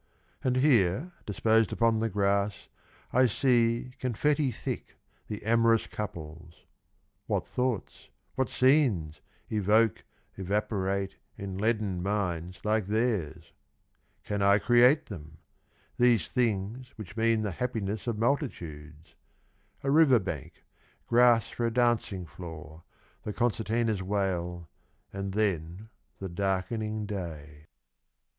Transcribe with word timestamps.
And 0.43 0.55
here 0.55 1.11
disposed 1.27 1.71
upon 1.71 1.99
the 1.99 2.09
grass, 2.09 2.69
I 3.13 3.27
see 3.27 3.91
Confetti 3.99 4.49
thick 4.51 4.95
the 5.27 5.43
amorous 5.43 5.85
couples,— 5.85 6.65
What 7.27 7.45
thoughts, 7.45 8.09
what 8.33 8.49
scenes, 8.49 9.21
evoke, 9.51 10.03
evaporate 10.35 11.17
In 11.37 11.55
leaden 11.59 12.01
minds 12.01 12.61
like 12.63 12.85
theirs? 12.87 13.53
Can 14.23 14.41
I 14.41 14.57
create 14.57 15.05
them? 15.05 15.37
These 15.99 16.31
things 16.31 16.93
Which 16.95 17.15
mean 17.15 17.43
the 17.43 17.51
happiness 17.51 18.07
of 18.07 18.17
multitudes? 18.17 19.13
A 19.83 19.91
river 19.91 20.17
bank, 20.17 20.63
grass 21.05 21.49
for 21.51 21.67
a 21.67 21.71
dancing 21.71 22.25
floor, 22.25 22.81
The 23.21 23.33
concertina's 23.33 24.01
wail, 24.01 24.67
and 25.13 25.33
then 25.33 25.89
the 26.17 26.27
darkening 26.29 27.05
day. 27.05 27.67